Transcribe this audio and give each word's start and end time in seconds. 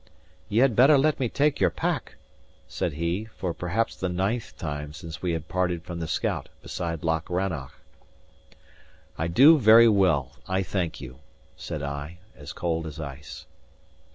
"Ye 0.49 0.61
had 0.61 0.75
better 0.75 0.97
let 0.97 1.19
me 1.19 1.29
take 1.29 1.59
your 1.59 1.69
pack," 1.69 2.15
said 2.67 2.93
he, 2.93 3.25
for 3.25 3.53
perhaps 3.53 3.95
the 3.95 4.09
ninth 4.09 4.57
time 4.57 4.93
since 4.93 5.21
we 5.21 5.33
had 5.33 5.47
parted 5.47 5.83
from 5.83 5.99
the 5.99 6.07
scout 6.07 6.49
beside 6.63 7.03
Loch 7.03 7.29
Rannoch. 7.29 7.75
"I 9.15 9.27
do 9.27 9.59
very 9.59 9.87
well, 9.87 10.37
I 10.47 10.63
thank 10.63 11.01
you," 11.01 11.19
said 11.55 11.83
I, 11.83 12.17
as 12.35 12.51
cold 12.51 12.87
as 12.87 12.99
ice. 12.99 13.45